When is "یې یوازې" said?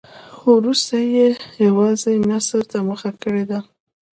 1.13-2.13